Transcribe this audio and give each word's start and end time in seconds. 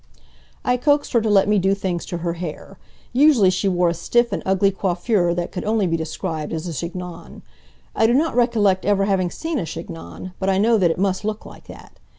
I 0.65 0.77
coaxed 0.77 1.13
her 1.13 1.21
to 1.21 1.29
let 1.29 1.47
me 1.47 1.59
do 1.59 1.75
things 1.75 2.07
to 2.07 2.17
her 2.17 2.33
hair. 2.33 2.79
Usually 3.13 3.51
she 3.51 3.67
wore 3.67 3.89
a 3.89 3.93
stiff 3.93 4.31
and 4.31 4.41
ugly 4.47 4.71
coiffure 4.71 5.35
that 5.35 5.51
could 5.51 5.63
only 5.63 5.85
be 5.85 5.95
described 5.95 6.51
as 6.53 6.67
a 6.67 6.73
chignon. 6.73 7.43
I 7.95 8.07
do 8.07 8.15
not 8.15 8.35
recollect 8.35 8.83
ever 8.83 9.05
having 9.05 9.29
seen 9.29 9.59
a 9.59 9.65
chignon, 9.67 10.33
but 10.39 10.49
I 10.49 10.57
know 10.57 10.79
that 10.79 10.89
it 10.89 10.97
must 10.97 11.23
look 11.23 11.45
like 11.45 11.65
that. 11.67 11.99